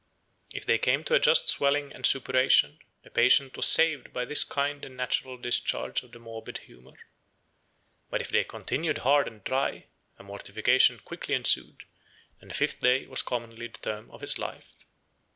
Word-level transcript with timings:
If 0.51 0.65
they 0.65 0.79
came 0.79 1.03
to 1.03 1.13
a 1.13 1.19
just 1.19 1.47
swelling 1.47 1.93
and 1.93 2.07
suppuration, 2.07 2.79
the 3.03 3.11
patient 3.11 3.55
was 3.55 3.67
saved 3.67 4.11
by 4.11 4.25
this 4.25 4.43
kind 4.43 4.83
and 4.83 4.97
natural 4.97 5.37
discharge 5.37 6.01
of 6.01 6.11
the 6.11 6.17
morbid 6.17 6.57
humor. 6.57 6.97
But 8.09 8.19
if 8.19 8.29
they 8.31 8.43
continued 8.43 8.97
hard 9.05 9.27
and 9.27 9.43
dry, 9.43 9.85
a 10.17 10.23
mortification 10.23 10.97
quickly 11.01 11.35
ensued, 11.35 11.83
and 12.39 12.49
the 12.49 12.55
fifth 12.55 12.79
day 12.81 13.05
was 13.05 13.21
commonly 13.21 13.67
the 13.67 13.77
term 13.77 14.09
of 14.09 14.21
his 14.21 14.39
life. 14.39 14.73